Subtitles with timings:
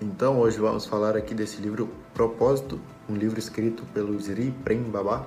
[0.00, 2.78] Então, hoje vamos falar aqui desse livro Propósito,
[3.10, 5.26] um livro escrito pelo Sri Prem Baba.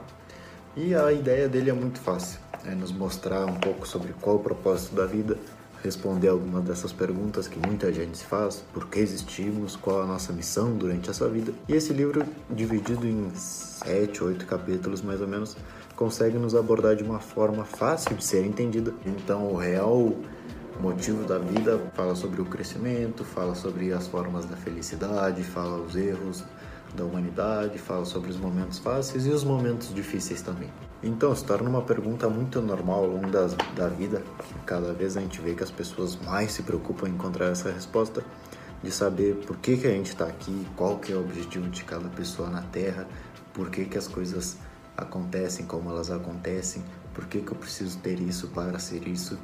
[0.78, 4.40] E a ideia dele é muito fácil, é nos mostrar um pouco sobre qual o
[4.40, 5.38] propósito da vida,
[5.84, 10.32] responder algumas dessas perguntas que muita gente se faz, por que existimos, qual a nossa
[10.32, 11.52] missão durante essa vida.
[11.68, 15.58] E esse livro, dividido em sete, oito capítulos mais ou menos,
[15.98, 18.94] consegue nos abordar de uma forma fácil de ser entendida.
[19.06, 20.14] Então, o real
[20.82, 25.96] motivo da vida fala sobre o crescimento, fala sobre as formas da felicidade, fala os
[25.96, 26.44] erros
[26.96, 30.70] da humanidade, fala sobre os momentos fáceis e os momentos difíceis também.
[31.04, 34.24] Então, se torna uma pergunta muito normal ao longo das, da vida.
[34.66, 38.24] Cada vez a gente vê que as pessoas mais se preocupam em encontrar essa resposta,
[38.84, 41.84] de saber por que, que a gente está aqui, qual que é o objetivo de
[41.84, 43.08] cada pessoa na Terra,
[43.54, 44.58] por que, que as coisas
[44.98, 49.38] acontecem como elas acontecem, por que, que eu preciso ter isso para ser isso.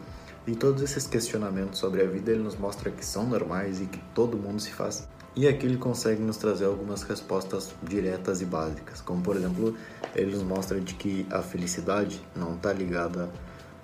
[0.48, 4.00] E todos esses questionamentos sobre a vida ele nos mostra que são normais e que
[4.16, 5.06] todo mundo se faz.
[5.36, 9.76] E aqui ele consegue nos trazer algumas respostas diretas e básicas, como por exemplo,
[10.16, 13.30] ele nos mostra de que a felicidade não está ligada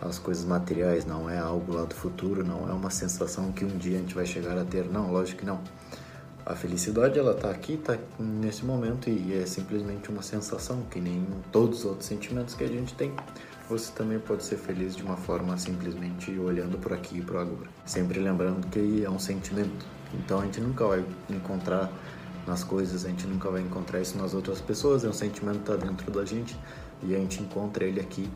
[0.02, 3.78] às coisas materiais, não é algo lá do futuro, não é uma sensação que um
[3.78, 5.62] dia a gente vai chegar a ter, não, lógico que não.
[6.46, 11.28] A felicidade ela está aqui, está nesse momento e é simplesmente uma sensação que nem
[11.52, 13.14] todos os outros sentimentos que a gente tem
[13.74, 17.68] você também pode ser feliz de uma forma simplesmente olhando por aqui e por agora.
[17.86, 19.86] Sempre lembrando que é um sentimento.
[20.14, 21.92] Então a gente nunca vai encontrar
[22.46, 25.04] nas coisas, a gente nunca vai encontrar isso nas outras pessoas.
[25.04, 26.56] É um sentimento que está dentro da gente
[27.02, 28.30] e a gente encontra ele aqui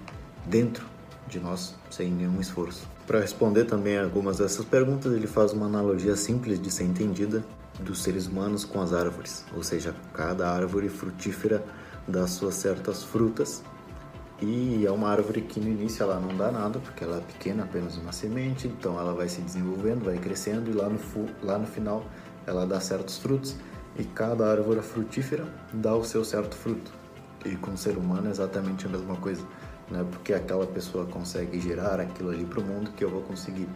[0.47, 0.85] dentro
[1.27, 2.87] de nós, sem nenhum esforço.
[3.05, 7.45] Para responder também algumas dessas perguntas, ele faz uma analogia simples de ser entendida
[7.79, 11.63] dos seres humanos com as árvores, ou seja, cada árvore frutífera
[12.07, 13.61] dá suas certas frutas
[14.39, 17.63] e é uma árvore que no início ela não dá nada, porque ela é pequena,
[17.63, 20.99] apenas uma semente, então ela vai se desenvolvendo, vai crescendo e lá no,
[21.41, 22.05] lá no final
[22.45, 23.55] ela dá certos frutos
[23.97, 26.91] e cada árvore frutífera dá o seu certo fruto.
[27.45, 29.43] E com o ser humano é exatamente a mesma coisa,
[29.89, 30.05] né?
[30.11, 33.67] porque aquela pessoa consegue gerar aquilo ali para o mundo que eu vou conseguir.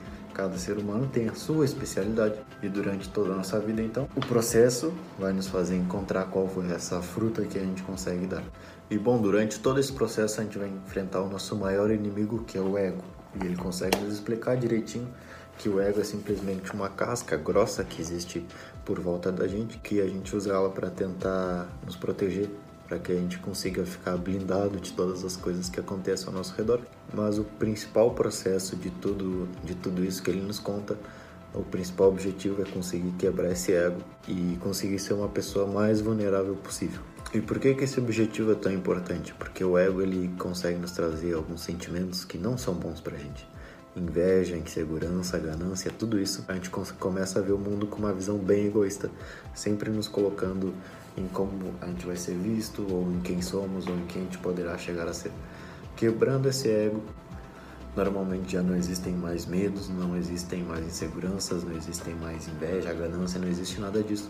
[0.41, 4.21] Cada ser humano tem a sua especialidade e durante toda a nossa vida, então, o
[4.21, 8.43] processo vai nos fazer encontrar qual foi essa fruta que a gente consegue dar.
[8.89, 12.57] E bom, durante todo esse processo a gente vai enfrentar o nosso maior inimigo, que
[12.57, 13.03] é o ego.
[13.39, 15.07] E ele consegue nos explicar direitinho
[15.59, 18.43] que o ego é simplesmente uma casca grossa que existe
[18.83, 22.49] por volta da gente, que a gente usa ela para tentar nos proteger,
[22.91, 26.53] para que a gente consiga ficar blindado de todas as coisas que acontecem ao nosso
[26.57, 26.81] redor.
[27.13, 30.97] Mas o principal processo de tudo, de tudo isso que ele nos conta,
[31.53, 36.53] o principal objetivo é conseguir quebrar esse ego e conseguir ser uma pessoa mais vulnerável
[36.55, 36.99] possível.
[37.33, 39.33] E por que, que esse objetivo é tão importante?
[39.35, 43.47] Porque o ego ele consegue nos trazer alguns sentimentos que não são bons pra gente.
[43.95, 48.37] Inveja, insegurança, ganância, tudo isso, a gente começa a ver o mundo com uma visão
[48.37, 49.09] bem egoísta,
[49.53, 50.73] sempre nos colocando
[51.17, 54.25] em como a gente vai ser visto, ou em quem somos, ou em quem a
[54.25, 55.31] gente poderá chegar a ser.
[55.95, 57.01] Quebrando esse ego,
[57.95, 63.39] normalmente já não existem mais medos, não existem mais inseguranças, não existem mais inveja, ganância,
[63.39, 64.29] não existe nada disso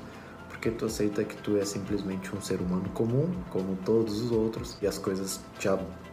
[0.61, 4.77] porque tu aceita que tu é simplesmente um ser humano comum, como todos os outros,
[4.79, 5.67] e as coisas te,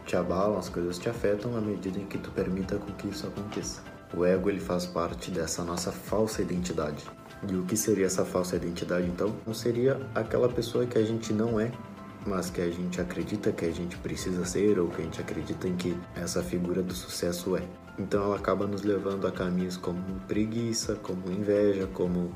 [0.07, 3.27] te abalam, as coisas te afetam à medida em que tu permita com que isso
[3.27, 3.83] aconteça.
[4.11, 7.05] O ego ele faz parte dessa nossa falsa identidade.
[7.47, 9.33] E o que seria essa falsa identidade então?
[9.45, 11.71] Não seria aquela pessoa que a gente não é,
[12.25, 15.67] mas que a gente acredita que a gente precisa ser ou que a gente acredita
[15.67, 17.63] em que essa figura do sucesso é.
[17.97, 22.33] Então ela acaba nos levando a caminhos como preguiça, como inveja, como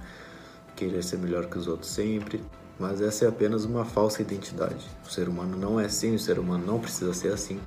[0.76, 2.44] querer ser melhor que os outros sempre,
[2.80, 4.86] mas essa é apenas uma falsa identidade.
[5.06, 7.60] O ser humano não é assim, o ser humano não precisa ser assim.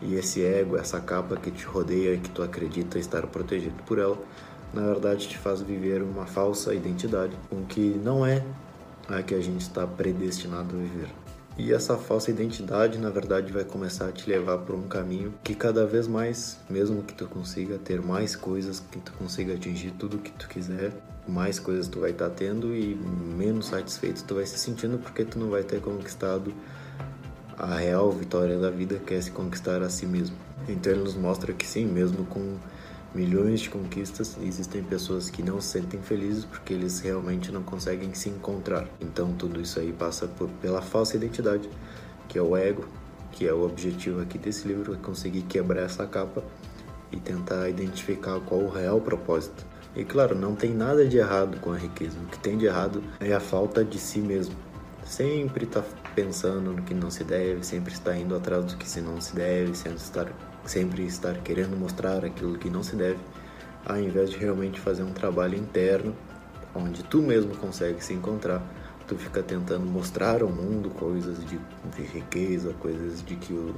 [0.00, 4.18] E esse ego, essa capa que te rodeia, que tu acredita estar protegido por ela,
[4.72, 8.42] na verdade te faz viver uma falsa identidade, com que não é
[9.08, 11.08] a que a gente está predestinado a viver.
[11.58, 15.54] E essa falsa identidade, na verdade, vai começar a te levar por um caminho que
[15.54, 20.16] cada vez mais, mesmo que tu consiga ter mais coisas, que tu consiga atingir tudo
[20.16, 20.92] que tu quiser,
[21.28, 25.24] mais coisas tu vai estar tá tendo e menos satisfeito tu vai se sentindo porque
[25.24, 26.52] tu não vai ter conquistado
[27.56, 30.34] a real vitória da vida, que é se conquistar a si mesmo.
[30.66, 32.56] Então ele nos mostra que sim, mesmo com
[33.14, 38.14] milhões de conquistas, existem pessoas que não se sentem felizes porque eles realmente não conseguem
[38.14, 38.88] se encontrar.
[39.00, 41.68] Então tudo isso aí passa por, pela falsa identidade,
[42.28, 42.86] que é o ego,
[43.30, 46.42] que é o objetivo aqui desse livro, é conseguir quebrar essa capa
[47.10, 49.66] e tentar identificar qual o real propósito.
[49.94, 52.18] E claro, não tem nada de errado com a riqueza.
[52.18, 54.54] O que tem de errado é a falta de si mesmo.
[55.04, 55.82] Sempre está
[56.14, 59.34] pensando no que não se deve, sempre está indo atrás do que se não se
[59.34, 60.32] deve, sempre estar
[60.64, 63.18] sempre estar querendo mostrar aquilo que não se deve,
[63.84, 66.14] ao invés de realmente fazer um trabalho interno
[66.74, 68.62] onde tu mesmo consegue se encontrar,
[69.06, 71.58] tu fica tentando mostrar ao mundo coisas de,
[71.94, 73.74] de riqueza, coisas de que o,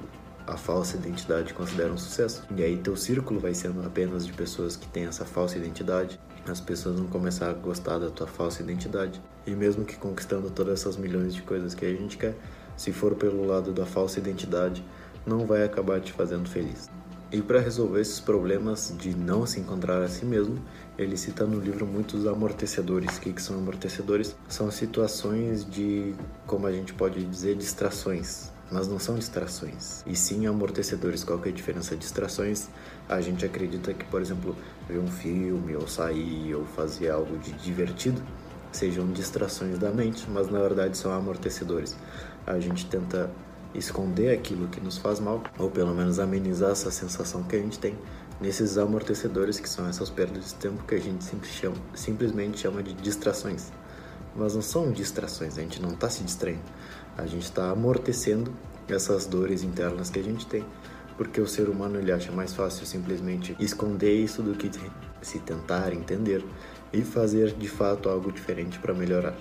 [0.46, 2.44] a falsa identidade considera um sucesso.
[2.54, 6.20] E aí teu círculo vai sendo apenas de pessoas que têm essa falsa identidade.
[6.46, 9.20] As pessoas vão começar a gostar da tua falsa identidade.
[9.46, 12.34] E mesmo que conquistando todas essas milhões de coisas que a gente quer,
[12.76, 14.84] se for pelo lado da falsa identidade,
[15.26, 16.90] não vai acabar te fazendo feliz.
[17.32, 20.56] E para resolver esses problemas de não se encontrar a si mesmo,
[20.96, 23.16] ele cita no livro muitos amortecedores.
[23.16, 24.36] O que, que são amortecedores?
[24.48, 26.14] São situações de,
[26.46, 31.22] como a gente pode dizer, distrações mas não são distrações, e sim amortecedores.
[31.22, 31.96] Qual que é a diferença?
[31.96, 32.68] Distrações,
[33.08, 34.56] a gente acredita que, por exemplo,
[34.88, 38.22] ver um filme, ou sair, ou fazer algo de divertido,
[38.72, 41.96] sejam distrações da mente, mas na verdade são amortecedores.
[42.46, 43.30] A gente tenta
[43.74, 47.78] esconder aquilo que nos faz mal, ou pelo menos amenizar essa sensação que a gente
[47.78, 47.96] tem
[48.40, 52.92] nesses amortecedores, que são essas perdas de tempo que a gente chama, simplesmente chama de
[52.94, 53.70] distrações.
[54.36, 56.62] Mas não são distrações, a gente não está se distraindo
[57.16, 58.52] a gente está amortecendo
[58.88, 60.64] essas dores internas que a gente tem,
[61.16, 64.70] porque o ser humano ele acha mais fácil simplesmente esconder isso do que
[65.22, 66.44] se tentar entender
[66.92, 69.34] e fazer de fato algo diferente para melhorar.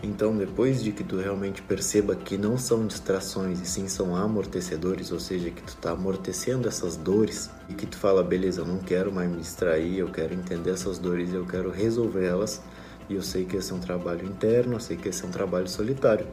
[0.00, 5.10] Então, depois de que tu realmente perceba que não são distrações e sim são amortecedores,
[5.10, 8.78] ou seja, que tu está amortecendo essas dores e que tu fala, beleza, eu não
[8.78, 12.62] quero mais me distrair, eu quero entender essas dores, eu quero resolver elas,
[13.08, 15.32] e eu sei que esse é um trabalho interno, eu sei que esse é um
[15.32, 16.28] trabalho solitário.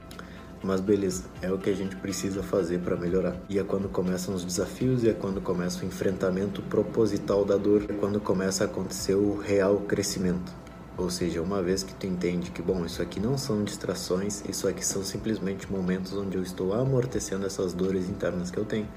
[0.64, 3.36] Mas beleza, é o que a gente precisa fazer para melhorar.
[3.50, 7.86] E é quando começam os desafios e é quando começa o enfrentamento proposital da dor,
[7.90, 10.65] é quando começa a acontecer o real crescimento.
[10.98, 14.68] Ou seja, uma vez que tu entende que, bom, isso aqui não são distrações, isso
[14.68, 18.88] aqui são simplesmente momentos onde eu estou amortecendo essas dores internas que eu tenho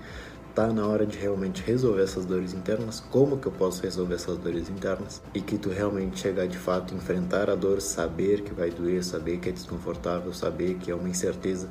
[0.58, 4.36] tá na hora de realmente resolver essas dores internas, como que eu posso resolver essas
[4.38, 8.68] dores internas e que tu realmente chegar de fato enfrentar a dor, saber que vai
[8.68, 11.68] doer, saber que é desconfortável, saber que é uma incerteza.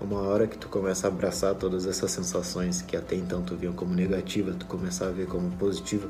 [0.00, 3.72] Uma hora que tu começa a abraçar todas essas sensações que até então tu viam
[3.72, 6.08] como negativa, tu começar a ver como positiva,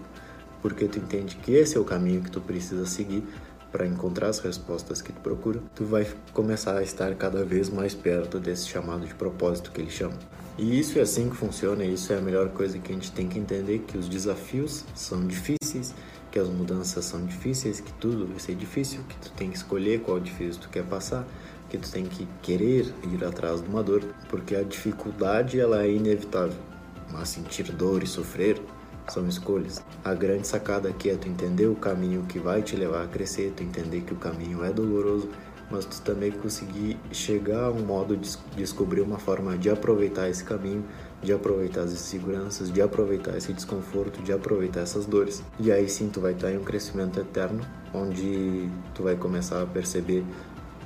[0.61, 3.25] porque tu entende que esse é o caminho que tu precisa seguir
[3.70, 7.94] para encontrar as respostas que tu procura, tu vai começar a estar cada vez mais
[7.94, 10.14] perto desse chamado de propósito que ele chama.
[10.58, 13.12] E isso é assim que funciona, e isso é a melhor coisa que a gente
[13.12, 15.94] tem que entender, que os desafios são difíceis,
[16.31, 20.00] que as mudanças são difíceis, que tudo vai ser difícil, que tu tem que escolher
[20.00, 21.26] qual difícil tu quer passar,
[21.69, 25.90] que tu tem que querer ir atrás de uma dor, porque a dificuldade ela é
[25.90, 26.56] inevitável,
[27.11, 28.61] mas sentir dor e sofrer
[29.12, 29.83] são escolhas.
[30.05, 33.53] A grande sacada aqui é tu entender o caminho que vai te levar a crescer,
[33.57, 35.29] tu entender que o caminho é doloroso,
[35.71, 40.43] mas tu também conseguir chegar a um modo de descobrir uma forma de aproveitar esse
[40.43, 40.85] caminho,
[41.23, 45.43] de aproveitar as inseguranças, de aproveitar esse desconforto, de aproveitar essas dores.
[45.61, 47.61] E aí sim tu vai estar em um crescimento eterno,
[47.95, 50.25] onde tu vai começar a perceber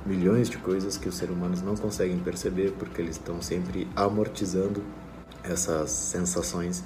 [0.05, 4.83] milhões de coisas que os seres humanos não conseguem perceber porque eles estão sempre amortizando
[5.43, 6.83] essas sensações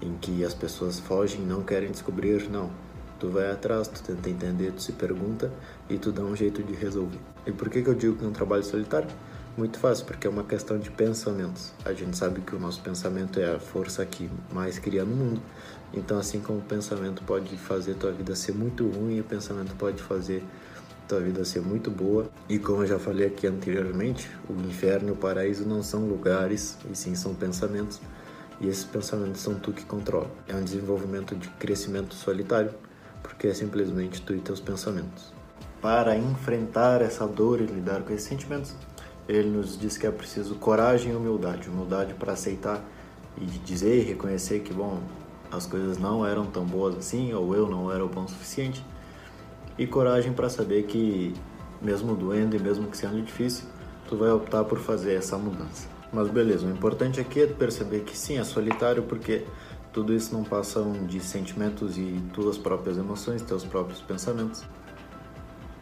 [0.00, 2.70] em que as pessoas fogem, não querem descobrir, não
[3.20, 5.52] Tu vai atrás, tu tenta entender, tu se pergunta
[5.90, 7.18] e tu dá um jeito de resolver.
[7.46, 9.08] E por que, que eu digo que é um trabalho solitário?
[9.58, 11.74] Muito fácil, porque é uma questão de pensamentos.
[11.84, 15.42] A gente sabe que o nosso pensamento é a força que mais cria no mundo.
[15.92, 20.02] Então, assim como o pensamento pode fazer tua vida ser muito ruim, o pensamento pode
[20.02, 20.42] fazer
[21.06, 22.26] tua vida ser muito boa.
[22.48, 26.78] E como eu já falei aqui anteriormente, o inferno e o paraíso não são lugares,
[26.90, 28.00] e sim são pensamentos.
[28.60, 30.30] E esses pensamentos são tu que controla.
[30.46, 32.72] É um desenvolvimento de crescimento solitário
[33.22, 35.32] porque é simplesmente tu e teus pensamentos.
[35.80, 38.74] Para enfrentar essa dor e lidar com esses sentimentos,
[39.26, 41.68] ele nos diz que é preciso coragem e humildade.
[41.68, 42.84] Humildade para aceitar
[43.40, 45.00] e dizer e reconhecer que, bom,
[45.50, 48.84] as coisas não eram tão boas assim, ou eu não era o bom o suficiente.
[49.78, 51.34] E coragem para saber que,
[51.80, 53.64] mesmo doendo e mesmo que sendo difícil,
[54.06, 55.88] tu vai optar por fazer essa mudança.
[56.12, 59.44] Mas beleza, o importante aqui é perceber que sim, é solitário porque
[59.92, 64.64] tudo isso não passa de sentimentos e tuas próprias emoções, teus próprios pensamentos.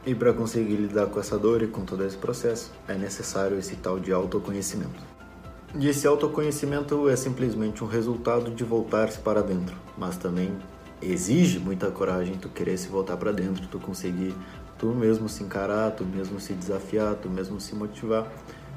[0.06, 3.76] E para conseguir lidar com essa dor e com todo esse processo, é necessário esse
[3.76, 5.00] tal de autoconhecimento.
[5.78, 10.56] E esse autoconhecimento é simplesmente um resultado de voltar-se para dentro, mas também
[11.00, 14.35] exige muita coragem tu querer se voltar para dentro, tu conseguir
[14.78, 18.30] tu mesmo se encarar, tu mesmo se desafiar, tu mesmo se motivar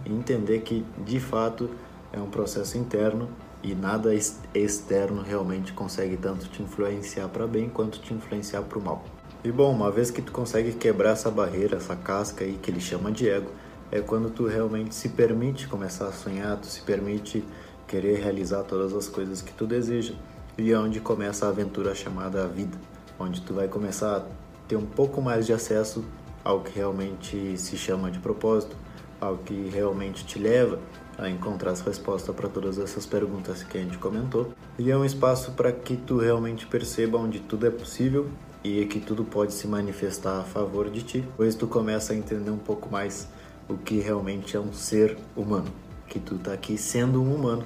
[0.06, 1.70] entender que de fato
[2.12, 3.30] é um processo interno
[3.64, 4.12] e nada
[4.54, 9.04] externo realmente consegue tanto te influenciar para bem quanto te influenciar para o mal.
[9.44, 12.80] E bom, uma vez que tu consegue quebrar essa barreira, essa casca aí que ele
[12.80, 13.50] chama de ego,
[13.92, 17.44] é quando tu realmente se permite começar a sonhar, tu se permite
[17.88, 20.14] querer realizar todas as coisas que tu deseja.
[20.58, 22.78] E é onde começa a aventura chamada vida,
[23.20, 24.26] onde tu vai começar a
[24.68, 26.04] ter um pouco mais de acesso
[26.44, 28.76] ao que realmente se chama de propósito,
[29.22, 30.80] ao que realmente te leva
[31.18, 34.52] a encontrar as respostas para todas essas perguntas que a gente comentou.
[34.80, 38.28] E é um espaço para que tu realmente perceba onde tudo é possível
[38.64, 42.50] e que tudo pode se manifestar a favor de ti, pois tu começa a entender
[42.50, 43.28] um pouco mais
[43.70, 45.72] o que realmente é um ser humano,
[46.08, 47.64] que tu tá aqui sendo um humano,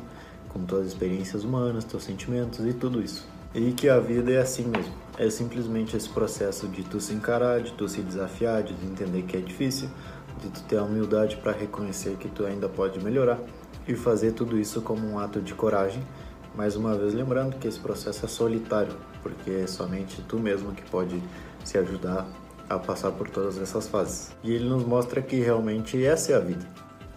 [0.50, 3.28] com tuas experiências humanas, teus sentimentos e tudo isso.
[3.54, 4.94] E que a vida é assim mesmo.
[5.18, 9.22] É simplesmente esse processo de tu se encarar, de tu se desafiar, de tu entender
[9.24, 9.90] que é difícil,
[10.42, 13.40] de tu ter a humildade para reconhecer que tu ainda pode melhorar
[13.88, 16.04] e fazer tudo isso como um ato de coragem.
[16.56, 20.84] Mais uma vez lembrando que esse processo é solitário, porque é somente tu mesmo que
[20.90, 21.22] pode
[21.64, 22.28] se ajudar
[22.70, 24.32] a passar por todas essas fases.
[24.44, 26.66] E ele nos mostra que realmente essa é a vida.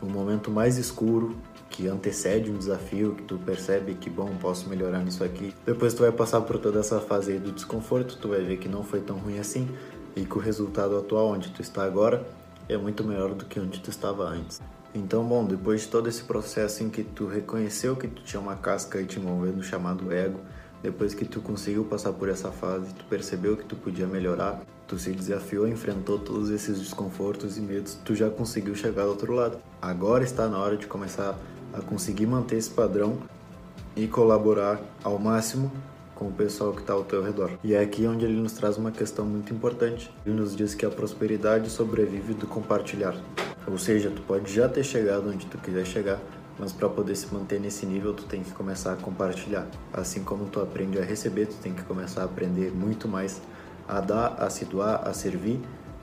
[0.01, 1.37] O momento mais escuro
[1.71, 5.55] que antecede um desafio, que tu percebe que bom, posso melhorar nisso aqui.
[5.65, 8.69] Depois tu vai passar por toda essa fase aí do desconforto, tu vai ver que
[8.69, 9.69] não foi tão ruim assim
[10.17, 12.27] e que o resultado atual onde tu está agora
[12.69, 14.61] é muito melhor do que onde tu estava antes.
[14.95, 18.57] Então, bom, depois de todo esse processo em que tu reconheceu que tu tinha uma
[18.57, 20.41] casca aí te movendo chamado ego,
[20.83, 24.99] depois que tu conseguiu passar por essa fase, tu percebeu que tu podia melhorar, tu
[24.99, 29.59] se desafiou, enfrentou todos esses desconfortos e medos, tu já conseguiu chegar do outro lado.
[29.83, 31.37] Agora está na hora de começar
[31.73, 33.19] a conseguir manter esse padrão
[33.95, 35.71] e colaborar ao máximo
[36.19, 37.53] com o pessoal que está ao teu redor.
[37.63, 40.11] E é aqui onde ele nos traz uma questão muito importante.
[40.27, 43.15] Ele nos diz que a prosperidade sobrevive do compartilhar.
[43.69, 46.19] Ou seja, tu pode já ter chegado onde tu quiser chegar,
[46.59, 49.69] mas para poder se manter nesse nível, tu tem que começar a compartilhar.
[49.93, 53.41] Assim como tu aprende a receber, tu tem que começar a aprender muito mais
[53.87, 55.61] a dar, a se doar, a servir,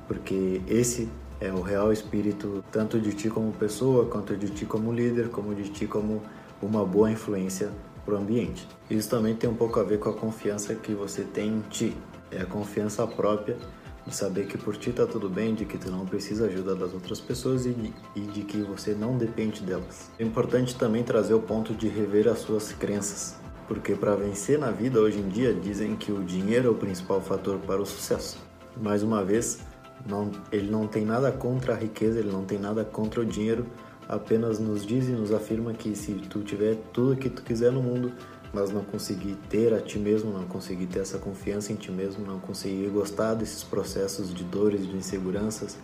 [0.07, 1.10] porque esse
[1.41, 5.53] é o real espírito tanto de ti como pessoa, quanto de ti como líder, como
[5.53, 6.22] de ti como
[6.62, 7.69] uma boa influência
[8.06, 8.68] para o ambiente.
[8.90, 11.98] Isso também tem um pouco a ver com a confiança que você tem em ti.
[12.32, 13.58] É a confiança própria
[14.06, 16.94] de saber que por ti está tudo bem, de que tu não precisa ajuda das
[16.94, 20.12] outras pessoas e de, e de que você não depende delas.
[20.20, 23.36] É importante também trazer o ponto de rever as suas crenças,
[23.68, 27.20] porque para vencer na vida hoje em dia dizem que o dinheiro é o principal
[27.20, 28.38] fator para o sucesso.
[28.80, 29.60] Mais uma vez,
[30.06, 33.66] não, ele não tem nada contra a riqueza, ele não tem nada contra o dinheiro,
[34.08, 37.82] apenas nos diz e nos afirma que se tu tiver tudo que tu quiser no
[37.82, 38.12] mundo,
[38.54, 42.26] mas não conseguir ter a ti mesmo, não conseguir ter essa confiança em ti mesmo,
[42.26, 45.78] não conseguir gostar desses processos de dores, de inseguranças,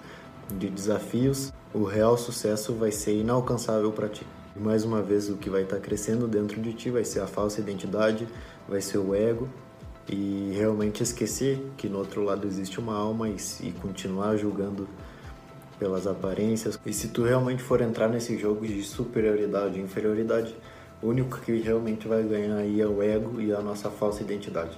[0.58, 4.26] de desafios, o real sucesso vai ser inalcançável para ti.
[4.56, 7.22] E mais uma vez, o que vai estar tá crescendo dentro de ti vai ser
[7.22, 8.28] a falsa identidade,
[8.68, 9.50] vai ser o ego
[10.10, 14.88] e realmente esquecer que no outro lado existe uma alma e, e continuar julgando
[15.82, 16.80] pelas aparências.
[16.86, 20.56] E se tu realmente for entrar nesse jogo de superioridade e inferioridade,
[21.02, 24.78] o único que realmente vai ganhar aí é o ego e a nossa falsa identidade.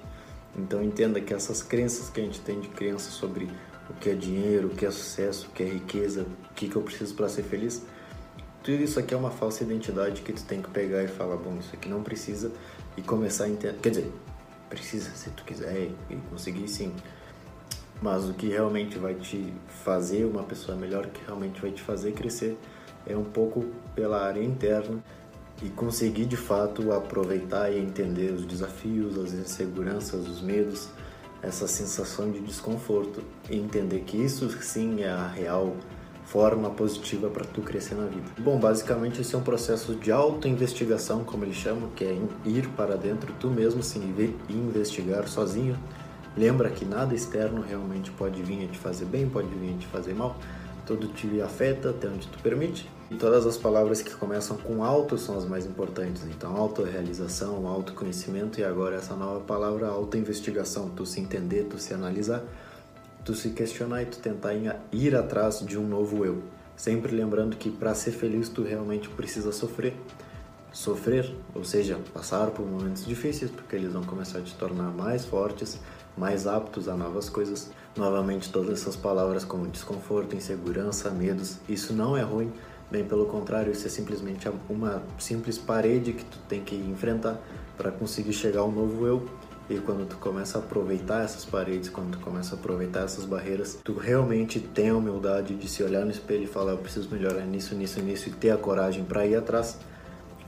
[0.57, 3.49] Então entenda que essas crenças que a gente tem de crença sobre
[3.89, 6.75] o que é dinheiro, o que é sucesso, o que é riqueza, o que, que
[6.77, 7.83] eu preciso para ser feliz,
[8.63, 11.57] tudo isso aqui é uma falsa identidade que tu tem que pegar e falar, bom,
[11.59, 12.49] isso aqui não precisa
[12.95, 13.77] e começar a entender.
[13.81, 14.11] Quer dizer,
[14.69, 16.93] precisa se tu quiser e conseguir sim,
[18.01, 22.11] mas o que realmente vai te fazer uma pessoa melhor, que realmente vai te fazer
[22.11, 22.57] crescer,
[23.05, 25.03] é um pouco pela área interna
[25.61, 30.89] e conseguir de fato aproveitar e entender os desafios, as inseguranças, os medos,
[31.41, 35.75] essa sensação de desconforto e entender que isso sim é a real
[36.25, 38.23] forma positiva para tu crescer na vida.
[38.39, 42.95] Bom, basicamente esse é um processo de autoinvestigação, como ele chama, que é ir para
[42.95, 43.99] dentro tu mesmo, se
[44.49, 45.77] investigar sozinho
[46.35, 49.87] Lembra que nada externo realmente pode vir a te fazer bem, pode vir a te
[49.87, 50.35] fazer mal.
[50.85, 52.89] Tudo te afeta até onde tu permite.
[53.11, 56.23] E todas as palavras que começam com auto são as mais importantes.
[56.25, 60.89] Então, autorrealização, autoconhecimento e agora essa nova palavra, autoinvestigação.
[60.89, 62.43] Tu se entender, tu se analisar,
[63.23, 64.53] tu se questionar e tu tentar
[64.91, 66.41] ir atrás de um novo eu.
[66.75, 69.95] Sempre lembrando que para ser feliz tu realmente precisa sofrer
[70.73, 75.23] sofrer, ou seja, passar por momentos difíceis, porque eles vão começar a te tornar mais
[75.23, 75.79] fortes,
[76.17, 77.71] mais aptos a novas coisas.
[77.95, 82.51] Novamente, todas essas palavras como desconforto, insegurança, medos, isso não é ruim,
[82.89, 87.39] bem pelo contrário, isso é simplesmente uma simples parede que tu tem que enfrentar
[87.77, 89.27] para conseguir chegar ao novo eu.
[89.69, 93.79] E quando tu começa a aproveitar essas paredes, quando tu começa a aproveitar essas barreiras,
[93.81, 97.45] tu realmente tem a humildade de se olhar no espelho e falar: eu preciso melhorar
[97.45, 99.79] nisso, nisso, nisso, e ter a coragem para ir atrás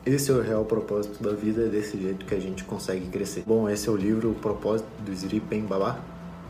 [0.06, 3.44] esse é o real propósito da vida, é desse jeito que a gente consegue crescer.
[3.46, 6.00] Bom, esse é o livro O Propósito do Ziri Pen Babá,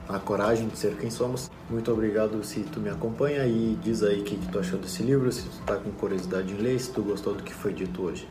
[0.09, 1.49] A Coragem de Ser Quem Somos.
[1.69, 5.03] Muito obrigado se tu me acompanha e diz aí o que, que tu achou desse
[5.03, 8.01] livro, se tu tá com curiosidade em ler, se tu gostou do que foi dito
[8.01, 8.27] hoje.